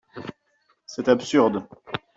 C’est 0.87 1.09
absurde 1.09 1.67